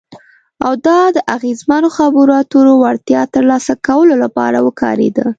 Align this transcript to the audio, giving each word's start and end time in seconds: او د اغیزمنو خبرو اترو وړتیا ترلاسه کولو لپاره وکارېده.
او 0.65 0.73
د 0.85 0.87
اغیزمنو 1.35 1.89
خبرو 1.97 2.31
اترو 2.41 2.73
وړتیا 2.83 3.21
ترلاسه 3.35 3.73
کولو 3.87 4.15
لپاره 4.23 4.57
وکارېده. 4.65 5.25